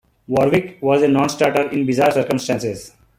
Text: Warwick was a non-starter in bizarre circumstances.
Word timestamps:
Warwick 0.25 0.79
was 0.81 1.03
a 1.03 1.07
non-starter 1.07 1.69
in 1.69 1.85
bizarre 1.85 2.09
circumstances. 2.09 2.91